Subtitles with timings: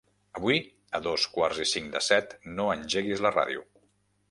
[0.37, 0.59] Avui
[0.99, 3.67] a dos quarts i cinc de set no engeguis la ràdio.